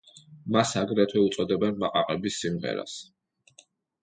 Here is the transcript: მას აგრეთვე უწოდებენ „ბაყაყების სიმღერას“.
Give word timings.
მას 0.53 0.71
აგრეთვე 0.81 1.21
უწოდებენ 1.25 1.77
„ბაყაყების 1.85 2.41
სიმღერას“. 2.45 2.97